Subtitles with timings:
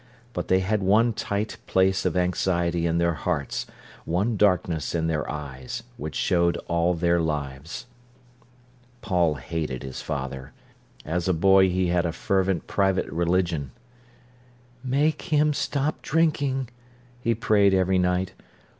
[0.33, 3.67] But they had one tight place of anxiety in their hearts,
[4.03, 7.85] one darkness in their eyes, which showed all their lives.
[9.03, 10.53] Paul hated his father.
[11.05, 13.73] As a boy he had a fervent private religion.
[14.83, 16.69] "Make him stop drinking,"
[17.21, 18.33] he prayed every night.